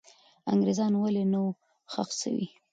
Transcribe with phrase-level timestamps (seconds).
[0.53, 1.51] انګریزان ولې نه وو
[1.91, 2.47] ښخ سوي؟